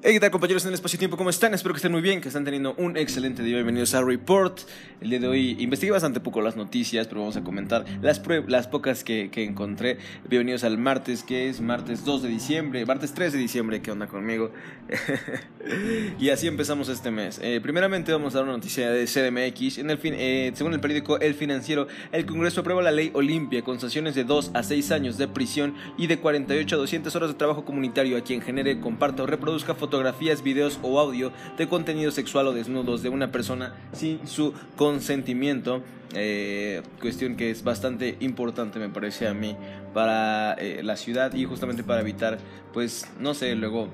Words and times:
Hey, 0.00 0.12
¿qué 0.12 0.20
tal 0.20 0.30
compañeros 0.30 0.62
en 0.62 0.68
el 0.68 0.74
espacio-tiempo? 0.74 1.16
¿Cómo 1.16 1.28
están? 1.28 1.54
Espero 1.54 1.74
que 1.74 1.78
estén 1.78 1.90
muy 1.90 2.00
bien, 2.00 2.20
que 2.20 2.28
están 2.28 2.44
teniendo 2.44 2.72
un 2.74 2.96
excelente 2.96 3.42
día. 3.42 3.54
Bienvenidos 3.56 3.94
a 3.94 4.02
Report. 4.04 4.60
El 5.00 5.10
día 5.10 5.18
de 5.18 5.26
hoy 5.26 5.56
investigué 5.58 5.90
bastante 5.90 6.20
poco 6.20 6.40
las 6.40 6.54
noticias, 6.54 7.08
pero 7.08 7.22
vamos 7.22 7.36
a 7.36 7.42
comentar 7.42 7.84
las, 8.00 8.22
las 8.46 8.68
pocas 8.68 9.02
que, 9.02 9.28
encontré. 9.34 9.98
Bienvenidos 10.28 10.62
al 10.62 10.78
martes, 10.78 11.24
que 11.24 11.48
es 11.48 11.60
martes 11.60 12.04
2 12.04 12.22
de 12.22 12.28
diciembre, 12.28 12.86
martes 12.86 13.12
3 13.12 13.32
de 13.32 13.40
diciembre, 13.40 13.82
¿qué 13.82 13.90
onda 13.90 14.06
conmigo? 14.06 14.52
y 16.20 16.28
así 16.28 16.46
empezamos 16.46 16.88
este 16.88 17.10
mes. 17.10 17.40
Eh, 17.42 17.58
primeramente 17.60 18.12
vamos 18.12 18.36
a 18.36 18.38
dar 18.38 18.44
una 18.44 18.52
noticia 18.52 18.92
de 18.92 19.04
CDMX. 19.04 19.78
En 19.78 19.90
el 19.90 19.98
fin, 19.98 20.14
eh, 20.16 20.52
según 20.54 20.74
el 20.74 20.80
periódico 20.80 21.18
El 21.18 21.34
Financiero, 21.34 21.88
el 22.12 22.24
Congreso 22.24 22.60
aprueba 22.60 22.82
la 22.82 22.92
ley 22.92 23.10
Olimpia 23.14 23.62
con 23.62 23.80
sanciones 23.80 24.14
de 24.14 24.22
2 24.22 24.52
a 24.54 24.62
6 24.62 24.92
años 24.92 25.18
de 25.18 25.26
prisión 25.26 25.74
y 25.96 26.06
de 26.06 26.20
48 26.20 26.76
a 26.76 26.78
200 26.78 27.16
horas 27.16 27.30
de 27.30 27.34
trabajo 27.34 27.64
comunitario 27.64 28.16
a 28.16 28.20
quien 28.20 28.40
genere, 28.40 28.78
comparta 28.78 29.24
o 29.24 29.26
reproduzca 29.26 29.74
fotos 29.74 29.87
fotografías, 29.88 30.42
videos 30.42 30.78
o 30.82 31.00
audio 31.00 31.32
de 31.56 31.66
contenido 31.66 32.10
sexual 32.10 32.46
o 32.46 32.52
desnudos 32.52 33.02
de 33.02 33.08
una 33.08 33.32
persona 33.32 33.74
sin 33.92 34.28
su 34.28 34.52
consentimiento. 34.76 35.82
Eh, 36.14 36.82
cuestión 37.00 37.36
que 37.36 37.50
es 37.50 37.64
bastante 37.64 38.16
importante 38.20 38.78
me 38.78 38.90
parece 38.90 39.28
a 39.28 39.34
mí 39.34 39.56
para 39.94 40.54
eh, 40.54 40.82
la 40.82 40.96
ciudad 40.96 41.34
y 41.34 41.44
justamente 41.44 41.84
para 41.84 42.00
evitar 42.00 42.38
pues 42.72 43.06
no 43.20 43.34
sé 43.34 43.54
luego 43.54 43.88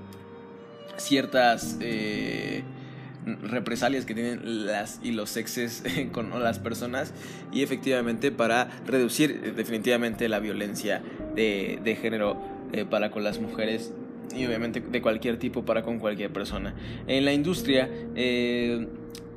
ciertas 0.96 1.76
eh, 1.80 2.62
represalias 3.42 4.04
que 4.04 4.14
tienen 4.14 4.66
las 4.66 5.00
y 5.02 5.10
los 5.10 5.30
sexes 5.30 5.82
con 6.12 6.30
las 6.40 6.60
personas 6.60 7.12
y 7.52 7.62
efectivamente 7.62 8.30
para 8.30 8.68
reducir 8.86 9.54
definitivamente 9.54 10.28
la 10.28 10.38
violencia 10.38 11.02
de, 11.34 11.80
de 11.82 11.96
género 11.96 12.40
para 12.90 13.10
con 13.10 13.22
las 13.22 13.40
mujeres 13.40 13.92
y 14.36 14.46
obviamente 14.46 14.80
de 14.80 15.02
cualquier 15.02 15.38
tipo 15.38 15.64
para 15.64 15.82
con 15.82 15.98
cualquier 15.98 16.32
persona. 16.32 16.74
En 17.06 17.24
la 17.24 17.32
industria, 17.32 17.88
eh, 18.14 18.86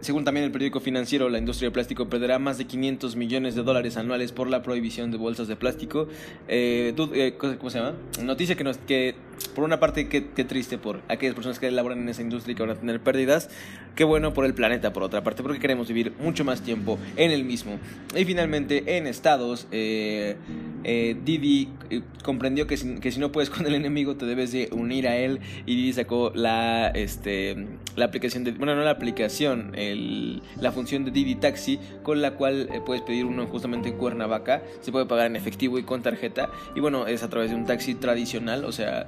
según 0.01 0.23
también 0.23 0.45
el 0.45 0.51
periódico 0.51 0.79
financiero, 0.79 1.29
la 1.29 1.37
industria 1.37 1.67
del 1.67 1.73
plástico 1.73 2.07
perderá 2.07 2.39
más 2.39 2.57
de 2.57 2.65
500 2.65 3.15
millones 3.15 3.55
de 3.55 3.63
dólares 3.63 3.97
anuales 3.97 4.31
por 4.31 4.49
la 4.49 4.61
prohibición 4.61 5.11
de 5.11 5.17
bolsas 5.17 5.47
de 5.47 5.55
plástico. 5.55 6.07
Eh, 6.47 6.93
eh, 7.13 7.33
¿Cómo 7.37 7.69
se 7.69 7.79
llama? 7.79 7.93
Noticia 8.23 8.55
que, 8.55 8.63
nos, 8.63 8.77
que 8.77 9.15
por 9.55 9.63
una 9.63 9.79
parte, 9.79 10.07
qué, 10.07 10.21
triste 10.21 10.77
por 10.77 11.01
aquellas 11.07 11.35
personas 11.35 11.59
que 11.59 11.67
elaboran 11.67 11.99
en 11.99 12.09
esa 12.09 12.21
industria 12.21 12.53
y 12.53 12.55
que 12.55 12.61
van 12.61 12.71
a 12.71 12.75
tener 12.75 12.99
pérdidas. 13.01 13.49
Qué 13.95 14.03
bueno 14.03 14.33
por 14.33 14.45
el 14.45 14.53
planeta, 14.53 14.93
por 14.93 15.03
otra 15.03 15.23
parte, 15.23 15.41
porque 15.41 15.59
queremos 15.59 15.87
vivir 15.87 16.13
mucho 16.19 16.45
más 16.45 16.61
tiempo 16.61 16.99
en 17.15 17.31
el 17.31 17.43
mismo. 17.43 17.79
Y 18.15 18.25
finalmente, 18.25 18.97
en 18.97 19.07
Estados, 19.07 19.67
eh, 19.71 20.35
eh, 20.83 21.15
Didi 21.23 21.69
eh, 21.89 22.01
comprendió 22.23 22.67
que 22.67 22.77
si, 22.77 22.99
que 22.99 23.11
si, 23.11 23.19
no 23.19 23.31
puedes 23.31 23.49
con 23.51 23.65
el 23.65 23.75
enemigo, 23.75 24.15
te 24.15 24.25
debes 24.25 24.51
de 24.51 24.69
unir 24.71 25.07
a 25.07 25.17
él. 25.17 25.39
Y 25.65 25.75
Didi 25.75 25.93
sacó 25.93 26.31
la, 26.33 26.89
este, 26.89 27.67
la 27.95 28.05
aplicación, 28.05 28.43
de, 28.43 28.51
bueno, 28.51 28.75
no 28.75 28.83
la 28.83 28.91
aplicación, 28.91 29.73
el, 29.75 30.41
la 30.59 30.71
función 30.71 31.05
de 31.05 31.11
Didi 31.11 31.35
Taxi, 31.35 31.79
con 32.03 32.21
la 32.21 32.31
cual 32.31 32.69
puedes 32.85 33.01
pedir 33.01 33.25
uno 33.25 33.45
justamente 33.47 33.89
en 33.89 33.97
Cuernavaca. 33.97 34.61
Se 34.81 34.91
puede 34.91 35.05
pagar 35.05 35.27
en 35.27 35.35
efectivo 35.35 35.79
y 35.79 35.83
con 35.83 36.01
tarjeta. 36.01 36.49
Y 36.75 36.79
bueno, 36.79 37.07
es 37.07 37.23
a 37.23 37.29
través 37.29 37.51
de 37.51 37.55
un 37.55 37.65
taxi 37.65 37.95
tradicional, 37.95 38.65
o 38.65 38.71
sea 38.71 39.07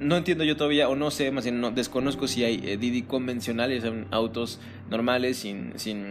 no 0.00 0.16
entiendo 0.16 0.44
yo 0.44 0.56
todavía, 0.56 0.88
o 0.88 0.96
no 0.96 1.10
sé, 1.10 1.30
más 1.30 1.44
bien 1.44 1.60
no, 1.60 1.70
desconozco 1.70 2.26
si 2.26 2.44
hay 2.44 2.60
eh, 2.64 2.76
Didi 2.76 3.02
convencionales, 3.02 3.82
son 3.82 4.06
autos 4.10 4.58
normales, 4.90 5.38
sin, 5.38 5.72
sin, 5.76 6.04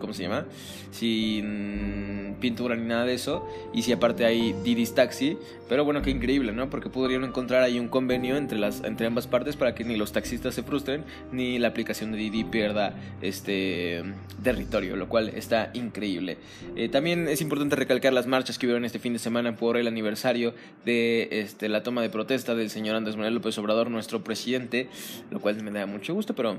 ¿cómo 0.00 0.12
se 0.12 0.24
llama? 0.24 0.46
Sin 0.90 2.36
pintura 2.40 2.76
ni 2.76 2.86
nada 2.86 3.04
de 3.04 3.14
eso, 3.14 3.46
y 3.72 3.82
si 3.82 3.92
aparte 3.92 4.24
hay 4.24 4.54
Didi's 4.64 4.94
Taxi, 4.94 5.36
pero 5.68 5.84
bueno, 5.84 6.02
qué 6.02 6.10
increíble, 6.10 6.52
¿no? 6.52 6.68
Porque 6.68 6.90
podrían 6.90 7.24
encontrar 7.24 7.62
ahí 7.62 7.78
un 7.78 7.88
convenio 7.88 8.36
entre, 8.36 8.58
las, 8.58 8.84
entre 8.84 9.06
ambas 9.06 9.26
partes 9.26 9.56
para 9.56 9.74
que 9.74 9.84
ni 9.84 9.96
los 9.96 10.12
taxistas 10.12 10.54
se 10.54 10.62
frustren, 10.62 11.04
ni 11.30 11.58
la 11.58 11.68
aplicación 11.68 12.12
de 12.12 12.18
Didi 12.18 12.44
pierda 12.44 12.94
este 13.22 14.02
territorio, 14.42 14.96
lo 14.96 15.08
cual 15.08 15.30
está 15.30 15.70
increíble. 15.74 16.36
Eh, 16.76 16.88
también 16.88 17.28
es 17.28 17.40
importante 17.40 17.76
recalcar 17.76 18.12
las 18.12 18.26
marchas 18.26 18.58
que 18.58 18.66
hubieron 18.66 18.84
este 18.84 18.98
fin 18.98 19.12
de 19.12 19.18
semana 19.18 19.56
por 19.56 19.76
el 19.76 19.86
aniversario 19.86 20.52
de 20.84 21.28
este, 21.30 21.68
la 21.68 21.82
toma 21.82 22.02
de 22.02 22.10
protesta 22.10 22.54
del 22.54 22.68
señor 22.68 22.96
Andrés 22.96 23.11
Manuel 23.16 23.34
López 23.34 23.56
Obrador, 23.58 23.90
nuestro 23.90 24.22
presidente, 24.22 24.88
lo 25.30 25.40
cual 25.40 25.62
me 25.62 25.70
da 25.70 25.86
mucho 25.86 26.14
gusto, 26.14 26.34
pero 26.34 26.56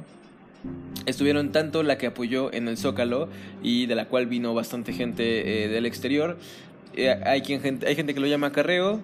estuvieron 1.05 1.51
tanto 1.51 1.83
la 1.83 1.97
que 1.97 2.07
apoyó 2.07 2.53
en 2.53 2.67
el 2.67 2.77
Zócalo 2.77 3.29
y 3.61 3.85
de 3.85 3.95
la 3.95 4.05
cual 4.05 4.27
vino 4.27 4.53
bastante 4.53 4.93
gente 4.93 5.65
eh, 5.65 5.67
del 5.67 5.85
exterior. 5.85 6.37
Eh, 6.95 7.09
hay, 7.25 7.41
quien, 7.41 7.61
hay 7.85 7.95
gente 7.95 8.13
que 8.13 8.19
lo 8.19 8.27
llama 8.27 8.51
carreo, 8.51 9.01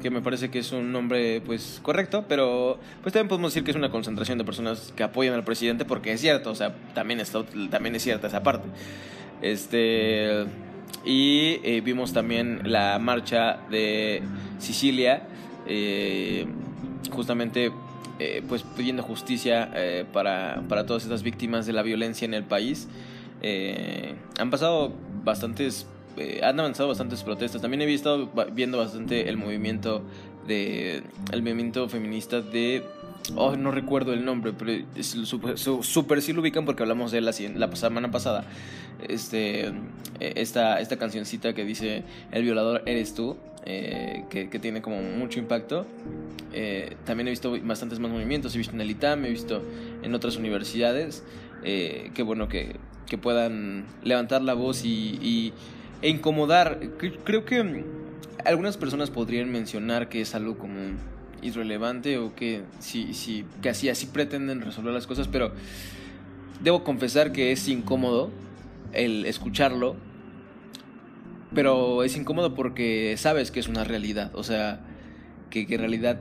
que 0.00 0.10
me 0.10 0.22
parece 0.22 0.50
que 0.50 0.60
es 0.60 0.72
un 0.72 0.92
nombre 0.92 1.40
pues 1.42 1.80
correcto, 1.82 2.24
pero 2.28 2.78
pues 3.02 3.12
también 3.12 3.28
podemos 3.28 3.52
decir 3.52 3.64
que 3.64 3.70
es 3.70 3.76
una 3.76 3.90
concentración 3.90 4.38
de 4.38 4.44
personas 4.44 4.92
que 4.96 5.02
apoyan 5.02 5.34
al 5.34 5.44
presidente 5.44 5.84
porque 5.84 6.12
es 6.12 6.20
cierto, 6.20 6.50
o 6.50 6.54
sea, 6.54 6.74
también, 6.94 7.20
está, 7.20 7.44
también 7.70 7.94
es 7.94 8.02
cierta 8.02 8.28
esa 8.28 8.42
parte. 8.42 8.68
Este 9.42 10.46
y 11.04 11.60
eh, 11.64 11.80
vimos 11.82 12.12
también 12.12 12.60
la 12.64 12.98
marcha 12.98 13.60
de 13.70 14.22
Sicilia 14.58 15.22
eh, 15.66 16.46
justamente 17.10 17.72
eh, 18.18 18.42
pues 18.46 18.62
pidiendo 18.62 19.02
justicia 19.02 19.70
eh, 19.74 20.04
para, 20.12 20.62
para, 20.68 20.84
todas 20.84 21.04
estas 21.04 21.22
víctimas 21.22 21.66
de 21.66 21.72
la 21.72 21.82
violencia 21.82 22.26
en 22.26 22.34
el 22.34 22.44
país. 22.44 22.88
Eh, 23.42 24.14
han 24.38 24.50
pasado 24.50 24.92
bastantes, 25.24 25.86
han 26.42 26.60
avanzado 26.60 26.88
bastantes 26.88 27.22
protestas. 27.22 27.62
También 27.62 27.80
he 27.80 27.86
visto 27.86 28.30
viendo 28.52 28.78
bastante 28.78 29.28
el 29.28 29.38
movimiento 29.38 30.02
de 30.46 31.02
el 31.32 31.42
movimiento 31.42 31.88
feminista 31.88 32.40
de 32.42 32.84
Oh, 33.36 33.54
no 33.56 33.70
recuerdo 33.70 34.12
el 34.12 34.24
nombre, 34.24 34.52
pero 34.52 34.84
super, 35.02 35.58
super, 35.58 36.22
sí 36.22 36.32
lo 36.32 36.40
ubican 36.40 36.64
porque 36.64 36.82
hablamos 36.82 37.12
de 37.12 37.20
la, 37.20 37.32
la 37.54 37.76
semana 37.76 38.10
pasada. 38.10 38.44
Este, 39.08 39.72
esta, 40.18 40.80
esta 40.80 40.96
cancioncita 40.96 41.54
que 41.54 41.64
dice 41.64 42.02
El 42.32 42.42
violador 42.42 42.82
eres 42.86 43.14
tú. 43.14 43.36
Eh, 43.66 44.24
que, 44.30 44.46
tiene 44.58 44.80
como 44.80 45.02
mucho 45.02 45.38
impacto. 45.38 45.86
Eh, 46.52 46.96
también 47.04 47.28
he 47.28 47.30
visto 47.30 47.56
bastantes 47.62 47.98
más 47.98 48.10
movimientos, 48.10 48.54
he 48.54 48.58
visto 48.58 48.74
en 48.74 48.80
el 48.80 48.90
ITAM, 48.90 49.24
he 49.24 49.30
visto 49.30 49.62
en 50.02 50.14
otras 50.14 50.36
universidades. 50.36 51.24
Eh, 51.62 52.10
qué 52.14 52.22
bueno 52.22 52.48
que, 52.48 52.76
que, 53.06 53.18
puedan 53.18 53.86
levantar 54.02 54.42
la 54.42 54.54
voz 54.54 54.84
y, 54.84 55.52
e 56.02 56.08
incomodar. 56.08 56.80
Creo 57.24 57.44
que 57.44 57.84
algunas 58.44 58.76
personas 58.76 59.10
podrían 59.10 59.50
mencionar 59.50 60.08
que 60.08 60.22
es 60.22 60.34
algo 60.34 60.58
como 60.58 60.78
irrelevante 61.42 62.18
o 62.18 62.34
que, 62.34 62.62
si, 62.78 63.14
si, 63.14 63.44
que 63.62 63.70
así, 63.70 63.88
así 63.88 64.06
pretenden 64.06 64.60
resolver 64.60 64.92
las 64.92 65.06
cosas, 65.06 65.28
pero 65.28 65.52
debo 66.62 66.84
confesar 66.84 67.32
que 67.32 67.52
es 67.52 67.68
incómodo 67.68 68.30
el 68.92 69.24
escucharlo 69.24 69.96
pero 71.54 72.04
es 72.04 72.16
incómodo 72.16 72.54
porque 72.54 73.14
sabes 73.16 73.50
que 73.50 73.60
es 73.60 73.68
una 73.68 73.84
realidad, 73.84 74.30
o 74.34 74.42
sea, 74.42 74.80
que, 75.50 75.66
en 75.68 75.78
realidad 75.80 76.20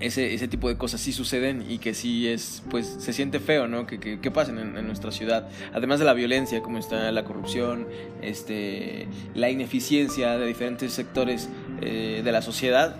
ese, 0.00 0.34
ese 0.34 0.48
tipo 0.48 0.68
de 0.68 0.76
cosas 0.76 1.00
sí 1.00 1.12
suceden 1.12 1.64
y 1.68 1.78
que 1.78 1.94
sí 1.94 2.28
es, 2.28 2.62
pues 2.70 2.96
se 2.98 3.12
siente 3.12 3.38
feo, 3.40 3.68
¿no? 3.68 3.86
Que, 3.86 3.98
que, 3.98 4.30
pasen 4.30 4.58
en, 4.58 4.86
nuestra 4.86 5.12
ciudad. 5.12 5.48
Además 5.72 5.98
de 5.98 6.04
la 6.04 6.14
violencia, 6.14 6.62
como 6.62 6.78
está 6.78 7.10
la 7.12 7.24
corrupción, 7.24 7.86
este, 8.20 9.06
la 9.34 9.50
ineficiencia 9.50 10.36
de 10.36 10.46
diferentes 10.46 10.92
sectores 10.92 11.48
eh, 11.80 12.22
de 12.24 12.32
la 12.32 12.42
sociedad, 12.42 12.96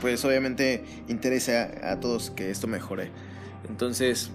pues 0.00 0.24
obviamente 0.24 0.84
interesa 1.08 1.70
a 1.82 1.98
todos 2.00 2.30
que 2.30 2.50
esto 2.50 2.66
mejore. 2.66 3.10
Entonces, 3.68 4.30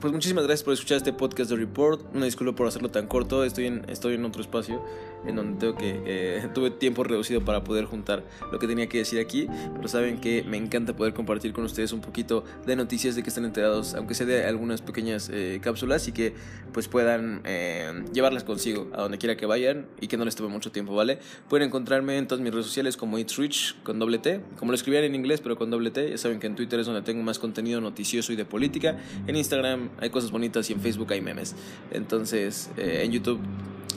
pues 0.00 0.12
muchísimas 0.12 0.44
gracias 0.44 0.64
por 0.64 0.72
escuchar 0.74 0.96
este 0.98 1.12
podcast 1.12 1.50
de 1.50 1.56
Report. 1.56 2.14
Una 2.14 2.24
disculpa 2.24 2.54
por 2.54 2.66
hacerlo 2.68 2.90
tan 2.90 3.06
corto. 3.06 3.44
Estoy 3.44 3.66
en, 3.66 3.84
estoy 3.88 4.14
en 4.14 4.24
otro 4.24 4.40
espacio 4.40 4.82
en 5.26 5.36
donde 5.36 5.58
tengo 5.58 5.74
que 5.74 6.02
eh, 6.06 6.48
tuve 6.54 6.70
tiempo 6.70 7.04
reducido 7.04 7.44
para 7.44 7.64
poder 7.64 7.84
juntar 7.84 8.24
lo 8.52 8.58
que 8.58 8.66
tenía 8.66 8.88
que 8.88 8.98
decir 8.98 9.20
aquí, 9.20 9.48
pero 9.74 9.88
saben 9.88 10.20
que 10.20 10.42
me 10.44 10.56
encanta 10.56 10.94
poder 10.94 11.14
compartir 11.14 11.52
con 11.52 11.64
ustedes 11.64 11.92
un 11.92 12.00
poquito 12.00 12.44
de 12.66 12.76
noticias 12.76 13.16
de 13.16 13.22
que 13.22 13.28
estén 13.28 13.44
enterados, 13.44 13.94
aunque 13.94 14.14
sea 14.14 14.26
de 14.26 14.44
algunas 14.44 14.82
pequeñas 14.82 15.30
eh, 15.32 15.60
cápsulas 15.62 16.08
y 16.08 16.12
que 16.12 16.34
pues 16.72 16.88
puedan 16.88 17.40
eh, 17.44 18.04
llevarlas 18.12 18.44
consigo 18.44 18.88
a 18.94 19.02
donde 19.02 19.18
quiera 19.18 19.36
que 19.36 19.46
vayan 19.46 19.86
y 20.00 20.08
que 20.08 20.16
no 20.16 20.24
les 20.24 20.36
tome 20.36 20.48
mucho 20.48 20.70
tiempo, 20.70 20.94
¿vale? 20.94 21.18
Pueden 21.48 21.68
encontrarme 21.68 22.18
en 22.18 22.26
todas 22.26 22.42
mis 22.42 22.52
redes 22.52 22.66
sociales 22.66 22.96
como 22.96 23.18
It's 23.18 23.36
Rich 23.36 23.76
con 23.82 23.98
doble 23.98 24.18
T, 24.18 24.40
como 24.58 24.72
lo 24.72 24.76
escribían 24.76 25.04
en 25.04 25.14
inglés 25.14 25.40
pero 25.40 25.56
con 25.56 25.70
doble 25.70 25.90
T, 25.90 26.10
ya 26.10 26.18
saben 26.18 26.40
que 26.40 26.46
en 26.46 26.56
Twitter 26.56 26.80
es 26.80 26.86
donde 26.86 27.02
tengo 27.02 27.22
más 27.22 27.38
contenido 27.38 27.80
noticioso 27.80 28.32
y 28.32 28.36
de 28.36 28.44
política, 28.44 28.98
en 29.26 29.36
Instagram 29.36 29.90
hay 29.98 30.10
cosas 30.10 30.30
bonitas 30.30 30.68
y 30.70 30.72
en 30.72 30.80
Facebook 30.80 31.12
hay 31.12 31.20
memes, 31.20 31.54
entonces 31.90 32.70
en 32.76 33.10
YouTube 33.12 33.40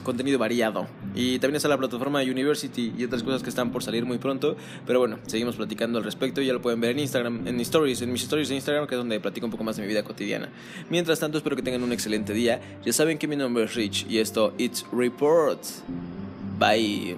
contenido 0.02 0.38
variado. 0.38 0.86
Y 1.14 1.38
también 1.38 1.56
está 1.56 1.68
la 1.68 1.78
plataforma 1.78 2.20
University 2.22 2.92
y 2.96 3.04
otras 3.04 3.22
cosas 3.22 3.42
que 3.42 3.50
están 3.50 3.70
por 3.70 3.82
salir 3.82 4.04
muy 4.04 4.18
pronto. 4.18 4.56
Pero 4.86 4.98
bueno, 4.98 5.18
seguimos 5.26 5.56
platicando 5.56 5.98
al 5.98 6.04
respecto. 6.04 6.40
Ya 6.42 6.52
lo 6.52 6.62
pueden 6.62 6.80
ver 6.80 6.92
en 6.92 7.00
Instagram, 7.00 7.46
en 7.46 7.56
mis 7.56 7.68
stories, 7.68 8.02
en 8.02 8.12
mis 8.12 8.22
stories 8.22 8.48
de 8.48 8.56
Instagram, 8.56 8.86
que 8.86 8.94
es 8.94 8.98
donde 8.98 9.20
platico 9.20 9.46
un 9.46 9.52
poco 9.52 9.64
más 9.64 9.76
de 9.76 9.82
mi 9.82 9.88
vida 9.88 10.02
cotidiana. 10.02 10.48
Mientras 10.90 11.20
tanto, 11.20 11.38
espero 11.38 11.56
que 11.56 11.62
tengan 11.62 11.82
un 11.82 11.92
excelente 11.92 12.32
día. 12.32 12.60
Ya 12.84 12.92
saben 12.92 13.18
que 13.18 13.26
mi 13.28 13.36
nombre 13.36 13.64
es 13.64 13.74
Rich 13.74 14.06
y 14.08 14.18
esto, 14.18 14.54
It's 14.58 14.84
Report. 14.92 15.62
Bye. 16.58 17.16